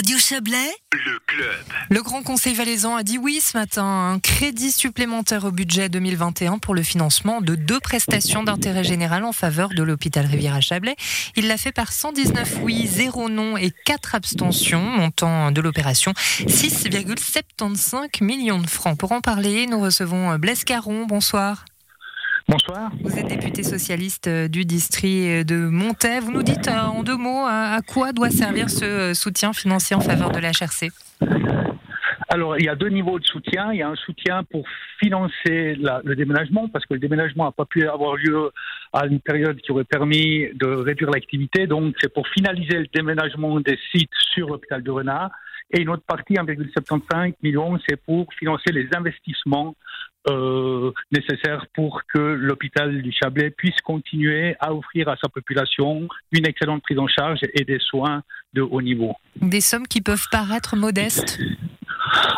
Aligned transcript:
Radio 0.00 0.16
Chablais, 0.16 0.72
le 0.92 1.18
club. 1.26 1.66
Le 1.90 2.02
Grand 2.02 2.22
Conseil 2.22 2.54
valaisan 2.54 2.96
a 2.96 3.02
dit 3.02 3.18
oui 3.18 3.38
ce 3.42 3.54
matin. 3.54 3.84
Un 3.84 4.18
crédit 4.18 4.72
supplémentaire 4.72 5.44
au 5.44 5.50
budget 5.50 5.90
2021 5.90 6.56
pour 6.56 6.74
le 6.74 6.82
financement 6.82 7.42
de 7.42 7.54
deux 7.54 7.80
prestations 7.80 8.42
d'intérêt 8.42 8.82
général 8.82 9.26
en 9.26 9.32
faveur 9.32 9.68
de 9.68 9.82
l'hôpital 9.82 10.24
Riviera 10.24 10.62
Chablais. 10.62 10.96
Il 11.36 11.48
l'a 11.48 11.58
fait 11.58 11.70
par 11.70 11.92
119 11.92 12.60
oui, 12.62 12.86
0 12.86 13.28
non 13.28 13.58
et 13.58 13.74
4 13.84 14.14
abstentions, 14.14 14.80
montant 14.80 15.52
de 15.52 15.60
l'opération 15.60 16.12
6,75 16.46 18.24
millions 18.24 18.58
de 18.58 18.70
francs. 18.70 18.96
Pour 18.96 19.12
en 19.12 19.20
parler, 19.20 19.66
nous 19.66 19.80
recevons 19.80 20.34
Blaise 20.38 20.64
Caron. 20.64 21.04
Bonsoir. 21.04 21.66
Bonsoir. 22.50 22.90
Vous 23.04 23.16
êtes 23.16 23.28
député 23.28 23.62
socialiste 23.62 24.26
euh, 24.26 24.48
du 24.48 24.64
district 24.64 25.46
de 25.46 25.68
Montaix. 25.68 26.18
Vous 26.18 26.32
nous 26.32 26.42
dites 26.42 26.66
euh, 26.66 26.80
en 26.80 27.04
deux 27.04 27.16
mots 27.16 27.46
à 27.46 27.78
quoi 27.86 28.12
doit 28.12 28.30
servir 28.30 28.68
ce 28.68 28.84
euh, 28.84 29.14
soutien 29.14 29.52
financier 29.52 29.94
en 29.94 30.00
faveur 30.00 30.32
de 30.32 30.40
l'HRC 30.40 30.90
alors, 32.32 32.56
il 32.60 32.64
y 32.64 32.68
a 32.68 32.76
deux 32.76 32.90
niveaux 32.90 33.18
de 33.18 33.24
soutien. 33.24 33.72
Il 33.72 33.80
y 33.80 33.82
a 33.82 33.88
un 33.88 33.96
soutien 33.96 34.44
pour 34.44 34.64
financer 35.00 35.76
le 35.76 36.14
déménagement, 36.14 36.68
parce 36.68 36.86
que 36.86 36.94
le 36.94 37.00
déménagement 37.00 37.46
n'a 37.46 37.50
pas 37.50 37.64
pu 37.64 37.88
avoir 37.88 38.14
lieu 38.14 38.52
à 38.92 39.06
une 39.06 39.18
période 39.18 39.60
qui 39.60 39.72
aurait 39.72 39.82
permis 39.82 40.46
de 40.54 40.66
réduire 40.66 41.10
l'activité. 41.10 41.66
Donc, 41.66 41.96
c'est 42.00 42.14
pour 42.14 42.28
finaliser 42.28 42.78
le 42.78 42.86
déménagement 42.94 43.58
des 43.58 43.76
sites 43.90 44.12
sur 44.32 44.48
l'hôpital 44.50 44.80
de 44.80 44.90
Renard. 44.92 45.32
Et 45.72 45.82
une 45.82 45.90
autre 45.90 46.02
partie, 46.06 46.34
1,75 46.34 47.34
million, 47.42 47.78
c'est 47.88 47.96
pour 47.96 48.26
financer 48.34 48.72
les 48.72 48.88
investissements 48.96 49.74
euh, 50.28 50.92
nécessaires 51.12 51.66
pour 51.74 52.02
que 52.12 52.18
l'hôpital 52.18 53.00
du 53.00 53.12
Chablais 53.12 53.50
puisse 53.50 53.80
continuer 53.82 54.54
à 54.60 54.74
offrir 54.74 55.08
à 55.08 55.16
sa 55.16 55.28
population 55.28 56.08
une 56.32 56.46
excellente 56.46 56.82
prise 56.82 56.98
en 56.98 57.06
charge 57.06 57.40
et 57.54 57.64
des 57.64 57.78
soins 57.78 58.22
de 58.52 58.62
haut 58.62 58.82
niveau. 58.82 59.14
Des 59.40 59.60
sommes 59.60 59.86
qui 59.86 60.00
peuvent 60.00 60.26
paraître 60.30 60.76
modestes 60.76 61.40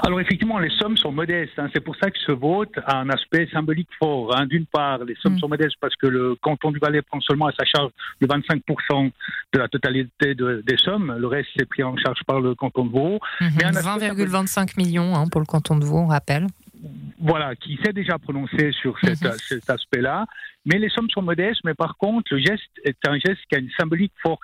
alors 0.04 0.20
effectivement, 0.20 0.58
les 0.58 0.70
sommes 0.70 0.96
sont 0.96 1.12
modestes. 1.12 1.52
Hein. 1.58 1.68
C'est 1.72 1.80
pour 1.80 1.94
ça 1.96 2.10
que 2.10 2.18
ce 2.18 2.32
vote 2.32 2.72
a 2.86 2.98
un 2.98 3.08
aspect 3.08 3.48
symbolique 3.52 3.88
fort. 3.98 4.36
Hein. 4.36 4.46
D'une 4.46 4.66
part, 4.66 5.04
les 5.04 5.14
sommes 5.16 5.34
mm. 5.34 5.38
sont 5.38 5.48
modestes 5.48 5.76
parce 5.80 5.94
que 5.94 6.08
le 6.08 6.34
canton 6.34 6.72
du 6.72 6.80
Valais 6.80 7.02
prend 7.02 7.20
seulement 7.20 7.46
à 7.46 7.52
sa 7.52 7.64
charge 7.64 7.92
le 8.20 8.26
25% 8.26 9.10
de 9.52 9.58
la 9.58 9.68
totalité 9.68 10.34
des 10.34 10.76
sommes. 10.78 11.14
Le 11.16 11.26
reste, 11.28 11.50
c'est 11.56 11.66
pris 11.68 11.84
en 11.84 11.96
charge 11.96 12.18
par 12.26 12.40
le 12.40 12.54
canton 12.56 12.84
de 12.84 12.90
Vaud. 12.90 13.20
20,25 13.40 14.60
mhm. 14.60 14.84
millions 14.84 15.14
hein, 15.14 15.26
pour 15.30 15.40
le 15.40 15.46
canton 15.46 15.76
de 15.76 15.84
Vaud, 15.84 15.98
on 15.98 16.06
rappelle. 16.08 16.48
Voilà, 17.20 17.54
qui 17.54 17.78
s'est 17.84 17.92
déjà 17.92 18.18
prononcé 18.18 18.72
sur 18.72 18.98
mhm. 19.04 19.14
cet 19.38 19.70
aspect-là. 19.70 20.26
Mais 20.66 20.78
les 20.78 20.88
sommes 20.88 21.10
sont 21.10 21.22
modestes, 21.22 21.60
mais 21.64 21.74
par 21.74 21.96
contre, 21.96 22.34
le 22.34 22.38
geste 22.38 22.70
est 22.84 22.98
un 23.06 23.18
geste 23.18 23.40
qui 23.48 23.54
a 23.54 23.58
une 23.58 23.70
symbolique 23.78 24.12
forte 24.20 24.40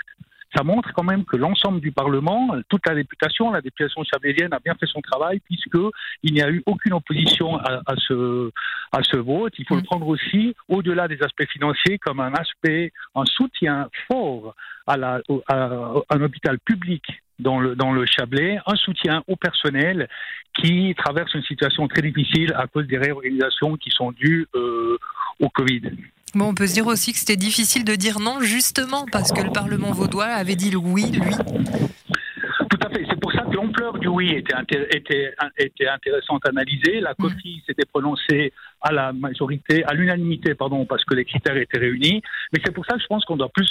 ça 0.56 0.64
montre 0.64 0.92
quand 0.94 1.04
même 1.04 1.24
que 1.24 1.36
l'ensemble 1.36 1.80
du 1.80 1.92
Parlement, 1.92 2.54
toute 2.68 2.86
la 2.86 2.94
députation, 2.94 3.50
la 3.50 3.60
députation 3.60 4.02
chablaisienne 4.04 4.52
a 4.52 4.58
bien 4.60 4.74
fait 4.74 4.86
son 4.86 5.00
travail 5.00 5.40
puisqu'il 5.40 6.32
n'y 6.32 6.42
a 6.42 6.50
eu 6.50 6.62
aucune 6.66 6.94
opposition 6.94 7.56
à, 7.58 7.94
ce, 7.96 8.50
à 8.92 9.02
ce 9.02 9.16
vote. 9.18 9.52
Il 9.58 9.66
faut 9.66 9.74
le 9.74 9.82
mm. 9.82 9.86
prendre 9.86 10.08
aussi, 10.08 10.55
au-delà 10.68 11.06
des 11.06 11.22
aspects 11.22 11.46
financiers, 11.48 11.98
comme 11.98 12.20
un 12.20 12.32
aspect, 12.32 12.92
un 13.14 13.27
soutien 13.27 13.88
fort 14.10 14.55
à, 14.86 14.96
la, 14.96 15.20
à 15.48 15.92
un 16.10 16.22
hôpital 16.22 16.58
public 16.60 17.05
dans 17.38 17.60
le, 17.60 17.77
dans 17.77 17.92
le 17.92 18.05
Chablais, 18.06 18.58
un 18.66 18.77
soutien 18.77 19.22
au 19.28 19.36
personnel 19.36 20.08
qui 20.55 20.94
traverse 20.96 21.33
une 21.34 21.42
situation 21.42 21.86
très 21.88 22.02
difficile 22.02 22.52
à 22.56 22.66
cause 22.66 22.86
des 22.86 22.98
réorganisations 22.98 23.77
qui 23.77 23.90
sont 23.90 24.12
dues 24.12 24.46
euh, 24.55 24.98
au 25.40 25.48
Covid. 25.48 25.83
Bon, 26.34 26.50
on 26.50 26.54
peut 26.54 26.66
se 26.66 26.74
dire 26.74 26.86
aussi 26.86 27.12
que 27.12 27.18
c'était 27.18 27.36
difficile 27.36 27.84
de 27.84 27.94
dire 27.94 28.20
non, 28.20 28.40
justement, 28.40 29.06
parce 29.10 29.32
que 29.32 29.40
le 29.40 29.50
Parlement 29.50 29.92
vaudois 29.92 30.26
avait 30.26 30.56
dit 30.56 30.70
le 30.70 30.76
oui, 30.76 31.10
lui. 31.10 31.34
Tout 32.70 32.78
à 32.84 32.90
fait. 32.90 33.06
C'est 33.08 33.20
pour 33.20 33.32
ça 33.32 33.42
que 33.42 33.54
l'ampleur 33.54 33.98
du 33.98 34.08
oui 34.08 34.32
était, 34.32 34.54
était, 34.90 35.34
était 35.58 35.88
intéressante 35.88 36.44
à 36.44 36.50
analyser. 36.50 37.00
La 37.00 37.14
COFI 37.14 37.62
s'était 37.66 37.86
prononcée 37.86 38.52
à 38.82 38.92
la 38.92 39.12
majorité, 39.12 39.84
à 39.84 39.94
l'unanimité, 39.94 40.54
pardon, 40.54 40.84
parce 40.84 41.05
que 41.05 41.14
les 41.14 41.24
critères 41.24 41.56
étaient 41.56 41.78
réunis. 41.78 42.22
Mais 42.52 42.61
c'est 42.64 42.72
pour 42.72 42.84
ça 42.84 42.96
que 42.96 43.02
je 43.02 43.06
pense 43.06 43.24
qu'on 43.24 43.36
doit 43.36 43.48
plus 43.48 43.70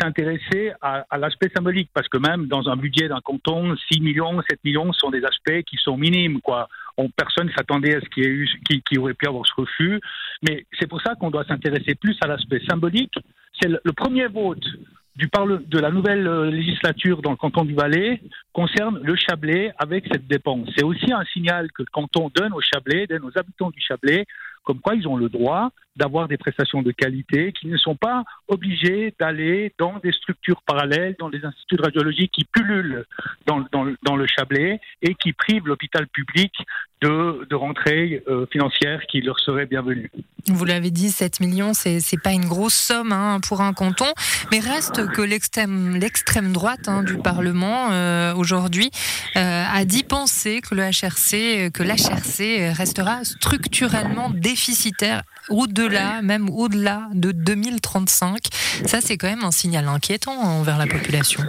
s'intéresser 0.00 0.72
à, 0.80 1.06
à 1.10 1.18
l'aspect 1.18 1.50
symbolique, 1.54 1.90
parce 1.92 2.08
que 2.08 2.18
même 2.18 2.46
dans 2.46 2.68
un 2.68 2.76
budget 2.76 3.08
d'un 3.08 3.20
canton, 3.20 3.74
6 3.90 4.00
millions, 4.00 4.40
7 4.48 4.60
millions 4.64 4.92
sont 4.92 5.10
des 5.10 5.24
aspects 5.24 5.62
qui 5.66 5.76
sont 5.76 5.96
minimes, 5.96 6.40
quoi. 6.40 6.68
On, 6.96 7.08
personne 7.10 7.50
s'attendait 7.56 7.96
à 7.96 8.00
ce 8.00 8.08
qu'il 8.08 8.24
y 8.24 8.26
ait 8.26 8.30
eu, 8.30 8.48
qui, 8.68 8.82
qui 8.82 8.98
aurait 8.98 9.14
pu 9.14 9.26
avoir 9.26 9.46
ce 9.46 9.52
refus. 9.56 10.00
Mais 10.48 10.66
c'est 10.78 10.86
pour 10.86 11.00
ça 11.00 11.14
qu'on 11.14 11.30
doit 11.30 11.44
s'intéresser 11.44 11.94
plus 11.94 12.16
à 12.22 12.26
l'aspect 12.26 12.60
symbolique. 12.68 13.14
C'est 13.60 13.68
le, 13.68 13.92
premier 13.92 14.26
vote 14.26 14.64
du 15.14 15.28
parle, 15.28 15.62
de 15.66 15.78
la 15.78 15.90
nouvelle 15.90 16.26
euh, 16.26 16.50
législature 16.50 17.22
dans 17.22 17.30
le 17.30 17.36
canton 17.36 17.64
du 17.64 17.74
Valais 17.74 18.20
concerne 18.52 19.00
le 19.02 19.16
Chablais 19.16 19.72
avec 19.78 20.04
cette 20.12 20.26
dépense. 20.26 20.68
C'est 20.76 20.84
aussi 20.84 21.10
un 21.12 21.24
signal 21.32 21.72
que 21.72 21.82
le 21.82 21.88
canton 21.90 22.30
donne 22.34 22.52
au 22.52 22.60
Chablais, 22.60 23.06
donne 23.06 23.24
aux 23.24 23.38
habitants 23.38 23.70
du 23.70 23.80
Chablais, 23.80 24.26
comme 24.66 24.80
quoi 24.80 24.96
ils 24.96 25.08
ont 25.08 25.16
le 25.16 25.28
droit 25.28 25.70
d'avoir 25.94 26.28
des 26.28 26.36
prestations 26.36 26.82
de 26.82 26.90
qualité, 26.90 27.52
qu'ils 27.52 27.70
ne 27.70 27.78
sont 27.78 27.94
pas 27.94 28.24
obligés 28.48 29.14
d'aller 29.18 29.72
dans 29.78 29.98
des 30.00 30.12
structures 30.12 30.60
parallèles, 30.66 31.14
dans 31.18 31.30
des 31.30 31.42
instituts 31.44 31.76
de 31.76 31.82
radiologie 31.82 32.28
qui 32.28 32.44
pullulent 32.44 33.06
dans, 33.46 33.64
dans, 33.72 33.86
dans 34.02 34.16
le 34.16 34.26
Chablais 34.26 34.80
et 35.00 35.14
qui 35.14 35.32
privent 35.32 35.66
l'hôpital 35.66 36.06
public 36.08 36.52
de, 37.02 37.46
de 37.48 37.54
rentrées 37.54 38.22
euh, 38.28 38.46
financières 38.50 39.02
qui 39.08 39.20
leur 39.20 39.38
seraient 39.40 39.66
bienvenues. 39.66 40.10
Vous 40.48 40.64
l'avez 40.64 40.90
dit, 40.90 41.10
7 41.10 41.40
millions, 41.40 41.74
c'est 41.74 41.98
n'est 42.12 42.18
pas 42.22 42.32
une 42.32 42.46
grosse 42.46 42.74
somme 42.74 43.12
hein, 43.12 43.40
pour 43.46 43.60
un 43.60 43.72
canton, 43.72 44.06
mais 44.52 44.60
reste 44.60 45.06
que 45.08 45.20
l'extrême 45.20 46.52
droite 46.52 46.88
hein, 46.88 47.02
du 47.02 47.18
Parlement 47.18 47.90
euh, 47.90 48.32
aujourd'hui 48.34 48.90
euh, 49.36 49.64
a 49.70 49.84
dit 49.84 50.04
penser 50.04 50.60
que 50.60 50.74
le 50.74 50.82
HRC, 50.82 51.72
que 51.72 51.82
l'HRC 51.82 52.72
restera 52.72 53.24
structurellement 53.24 54.30
déficitaire 54.30 55.22
au-delà, 55.48 56.22
même 56.22 56.48
au-delà 56.48 57.08
de 57.12 57.32
2035. 57.32 58.38
Ça, 58.86 59.00
c'est 59.00 59.16
quand 59.16 59.28
même 59.28 59.44
un 59.44 59.50
signal 59.50 59.88
inquiétant 59.88 60.32
envers 60.32 60.78
la 60.78 60.86
population. 60.86 61.42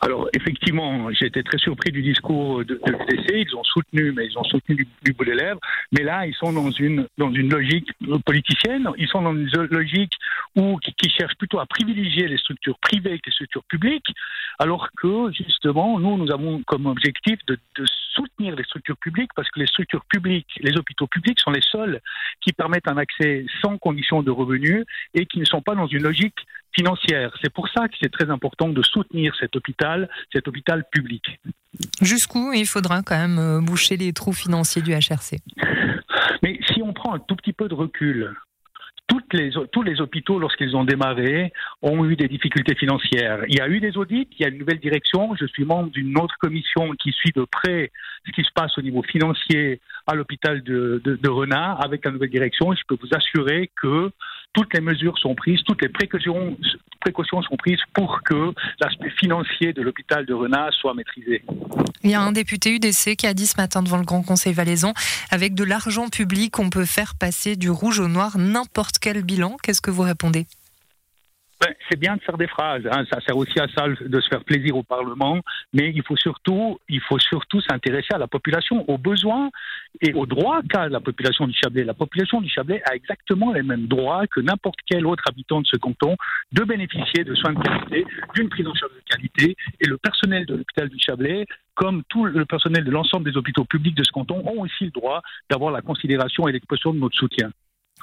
Alors 0.00 0.28
effectivement, 0.34 1.10
j'ai 1.12 1.26
été 1.26 1.42
très 1.42 1.58
surpris 1.58 1.90
du 1.90 2.02
discours 2.02 2.64
de, 2.64 2.80
de 2.84 2.92
l'UDC. 2.92 3.46
Ils 3.48 3.56
ont 3.56 3.64
soutenu, 3.64 4.12
mais 4.12 4.26
ils 4.26 4.38
ont 4.38 4.44
soutenu 4.44 4.86
du, 5.02 5.12
bout 5.12 5.24
des 5.24 5.34
lèvres. 5.34 5.60
Mais 5.92 6.04
là, 6.04 6.26
ils 6.26 6.34
sont 6.34 6.52
dans 6.52 6.70
une 6.70 7.06
logique 7.18 7.90
politicienne. 8.24 8.88
Ils 8.96 9.08
sont 9.08 9.22
dans 9.22 9.34
une 9.34 9.48
logique 9.70 10.12
où 10.56 10.78
qui, 10.78 11.10
cherche 11.10 11.34
plutôt 11.36 11.58
à 11.58 11.66
privilégier 11.66 12.28
les 12.28 12.38
structures 12.38 12.78
privées 12.78 13.18
que 13.18 13.26
les 13.26 13.32
structures 13.32 13.64
publiques, 13.64 14.06
alors 14.58 14.88
que 14.96 15.32
justement, 15.32 15.98
nous, 15.98 16.16
nous 16.16 16.30
avons 16.30 16.62
comme 16.62 16.86
objectif 16.86 17.38
de, 17.46 17.58
de 17.76 17.84
soutenir 18.18 18.54
les 18.56 18.64
structures 18.64 18.96
publiques 18.96 19.30
parce 19.34 19.50
que 19.50 19.60
les 19.60 19.66
structures 19.66 20.04
publiques, 20.04 20.58
les 20.60 20.76
hôpitaux 20.76 21.06
publics 21.06 21.40
sont 21.40 21.50
les 21.50 21.62
seuls 21.62 22.00
qui 22.40 22.52
permettent 22.52 22.88
un 22.88 22.96
accès 22.96 23.46
sans 23.62 23.78
condition 23.78 24.22
de 24.22 24.30
revenus 24.30 24.84
et 25.14 25.26
qui 25.26 25.38
ne 25.38 25.44
sont 25.44 25.62
pas 25.62 25.74
dans 25.74 25.86
une 25.86 26.02
logique 26.02 26.38
financière. 26.74 27.32
C'est 27.42 27.52
pour 27.52 27.68
ça 27.68 27.88
que 27.88 27.94
c'est 28.00 28.10
très 28.10 28.30
important 28.30 28.68
de 28.68 28.82
soutenir 28.82 29.34
cet 29.38 29.56
hôpital, 29.56 30.08
cet 30.32 30.48
hôpital 30.48 30.84
public. 30.90 31.24
Jusqu'où 32.00 32.52
il 32.52 32.66
faudra 32.66 33.02
quand 33.02 33.16
même 33.16 33.38
euh, 33.38 33.60
boucher 33.60 33.96
les 33.96 34.12
trous 34.12 34.32
financiers 34.32 34.82
du 34.82 34.92
HRC 34.92 35.38
Mais 36.42 36.58
si 36.72 36.82
on 36.82 36.92
prend 36.92 37.14
un 37.14 37.18
tout 37.18 37.36
petit 37.36 37.52
peu 37.52 37.68
de 37.68 37.74
recul, 37.74 38.34
toutes 39.08 39.32
les, 39.32 39.50
tous 39.72 39.82
les 39.82 40.00
hôpitaux, 40.00 40.38
lorsqu'ils 40.38 40.76
ont 40.76 40.84
démarré, 40.84 41.52
ont 41.82 42.04
eu 42.04 42.14
des 42.14 42.28
difficultés 42.28 42.74
financières. 42.74 43.40
Il 43.48 43.56
y 43.56 43.60
a 43.60 43.68
eu 43.68 43.80
des 43.80 43.96
audits, 43.96 44.28
il 44.38 44.42
y 44.42 44.44
a 44.44 44.48
une 44.48 44.58
nouvelle 44.58 44.78
direction. 44.78 45.34
Je 45.34 45.46
suis 45.46 45.64
membre 45.64 45.90
d'une 45.90 46.16
autre 46.18 46.34
commission 46.38 46.92
qui 47.02 47.12
suit 47.12 47.32
de 47.34 47.44
près 47.50 47.90
ce 48.26 48.32
qui 48.32 48.42
se 48.42 48.52
passe 48.54 48.76
au 48.76 48.82
niveau 48.82 49.02
financier 49.02 49.80
à 50.06 50.14
l'hôpital 50.14 50.62
de, 50.62 51.00
de, 51.02 51.16
de 51.16 51.28
Renard 51.28 51.82
avec 51.82 52.04
la 52.04 52.10
nouvelle 52.10 52.30
direction. 52.30 52.72
Et 52.72 52.76
je 52.76 52.82
peux 52.86 52.98
vous 53.00 53.14
assurer 53.16 53.70
que 53.80 54.10
toutes 54.52 54.74
les 54.74 54.80
mesures 54.80 55.18
sont 55.18 55.34
prises, 55.34 55.60
toutes 55.64 55.82
les 55.82 55.88
précautions, 55.88 56.56
sont 57.04 57.56
prises 57.56 57.80
pour 57.94 58.22
que 58.22 58.52
l'aspect 58.80 59.10
financier 59.10 59.72
de 59.72 59.82
l'hôpital 59.82 60.26
de 60.26 60.34
Renard 60.34 60.72
soit 60.72 60.94
maîtrisé. 60.94 61.42
Il 62.02 62.10
y 62.10 62.14
a 62.14 62.20
un 62.20 62.32
député 62.32 62.74
UDC 62.74 63.16
qui 63.16 63.26
a 63.26 63.34
dit 63.34 63.46
ce 63.46 63.56
matin 63.56 63.82
devant 63.82 63.98
le 63.98 64.04
Grand 64.04 64.22
Conseil 64.22 64.52
valaisan, 64.52 64.94
avec 65.30 65.54
de 65.54 65.64
l'argent 65.64 66.08
public, 66.08 66.58
on 66.58 66.70
peut 66.70 66.84
faire 66.84 67.14
passer 67.14 67.56
du 67.56 67.70
rouge 67.70 68.00
au 68.00 68.08
noir 68.08 68.38
n'importe 68.38 68.98
quel 68.98 69.22
bilan. 69.22 69.56
Qu'est-ce 69.62 69.80
que 69.80 69.90
vous 69.90 70.02
répondez? 70.02 70.46
Ben, 71.60 71.74
c'est 71.90 71.98
bien 71.98 72.16
de 72.16 72.22
faire 72.22 72.38
des 72.38 72.46
phrases. 72.46 72.86
Hein. 72.90 73.04
Ça 73.12 73.20
sert 73.20 73.36
aussi 73.36 73.58
à 73.58 73.66
ça 73.68 73.86
de 73.88 74.20
se 74.20 74.28
faire 74.28 74.44
plaisir 74.44 74.76
au 74.76 74.82
Parlement, 74.84 75.40
mais 75.72 75.90
il 75.94 76.02
faut 76.04 76.16
surtout, 76.16 76.78
il 76.88 77.00
faut 77.00 77.18
surtout 77.18 77.60
s'intéresser 77.60 78.14
à 78.14 78.18
la 78.18 78.28
population, 78.28 78.88
aux 78.88 78.98
besoins 78.98 79.50
et 80.00 80.14
aux 80.14 80.26
droits 80.26 80.60
qu'a 80.68 80.88
la 80.88 81.00
population 81.00 81.46
du 81.46 81.54
Chablais. 81.54 81.84
La 81.84 81.94
population 81.94 82.40
du 82.40 82.48
Chablais 82.48 82.80
a 82.88 82.94
exactement 82.94 83.52
les 83.52 83.62
mêmes 83.62 83.86
droits 83.86 84.26
que 84.28 84.40
n'importe 84.40 84.78
quel 84.86 85.04
autre 85.06 85.24
habitant 85.28 85.60
de 85.60 85.66
ce 85.66 85.76
canton 85.76 86.16
de 86.52 86.62
bénéficier 86.64 87.24
de 87.24 87.34
soins 87.34 87.52
de 87.52 87.60
qualité, 87.60 88.06
d'une 88.34 88.48
prise 88.48 88.66
en 88.66 88.74
charge 88.74 88.92
de 88.92 89.02
qualité. 89.08 89.56
Et 89.80 89.86
le 89.86 89.98
personnel 89.98 90.46
de 90.46 90.56
l'hôpital 90.56 90.88
du 90.88 90.98
Chablais, 90.98 91.46
comme 91.74 92.02
tout 92.08 92.24
le 92.24 92.44
personnel 92.44 92.84
de 92.84 92.90
l'ensemble 92.90 93.30
des 93.30 93.36
hôpitaux 93.36 93.64
publics 93.64 93.96
de 93.96 94.04
ce 94.04 94.12
canton, 94.12 94.42
ont 94.46 94.62
aussi 94.62 94.84
le 94.84 94.90
droit 94.90 95.22
d'avoir 95.50 95.72
la 95.72 95.80
considération 95.80 96.46
et 96.46 96.52
l'expression 96.52 96.92
de 96.92 96.98
notre 96.98 97.16
soutien. 97.16 97.50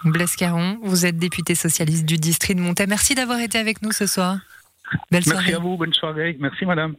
Blaise 0.04 0.36
Caron, 0.36 0.78
vous 0.84 1.06
êtes 1.06 1.18
député 1.18 1.56
socialiste 1.56 2.06
du 2.06 2.18
district 2.18 2.58
de 2.58 2.62
Montaix. 2.62 2.88
Merci 2.88 3.16
d'avoir 3.16 3.40
été 3.40 3.58
avec 3.58 3.82
nous 3.82 3.92
ce 3.92 4.06
soir. 4.06 4.38
Belle 5.10 5.24
soirée. 5.24 5.46
Merci 5.46 5.56
à 5.56 5.60
vous, 5.60 5.78
bonne 5.78 5.94
soirée. 5.94 6.38
Merci 6.40 6.66
madame. 6.66 6.96